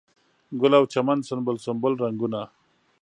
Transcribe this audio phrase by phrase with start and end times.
[0.61, 2.41] ګل او چمن سنبل، سنبل رنګونه